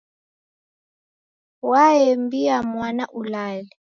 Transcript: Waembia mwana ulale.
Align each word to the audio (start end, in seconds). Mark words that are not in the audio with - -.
Waembia 1.69 2.63
mwana 2.71 3.03
ulale. 3.07 3.69